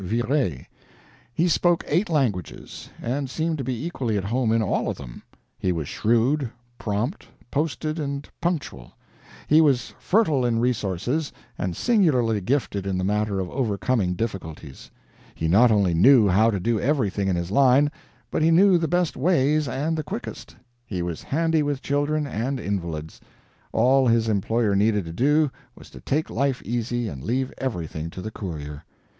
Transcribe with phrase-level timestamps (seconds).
[0.03, 0.65] Verey.
[1.31, 5.21] He spoke eight languages, and seemed to be equally at home in all of them;
[5.59, 8.97] he was shrewd, prompt, posted, and punctual;
[9.45, 14.89] he was fertile in resources, and singularly gifted in the matter of overcoming difficulties;
[15.35, 17.91] he not only knew how to do everything in his line,
[18.31, 22.59] but he knew the best ways and the quickest; he was handy with children and
[22.59, 23.21] invalids;
[23.71, 28.19] all his employer needed to do was to take life easy and leave everything to
[28.19, 28.83] the courier.